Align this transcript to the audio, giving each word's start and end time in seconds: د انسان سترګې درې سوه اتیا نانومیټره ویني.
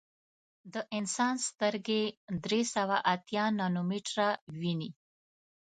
د 0.73 0.75
انسان 0.97 1.35
سترګې 1.47 2.03
درې 2.43 2.61
سوه 2.75 2.97
اتیا 3.13 3.45
نانومیټره 3.59 4.29
ویني. 4.59 4.89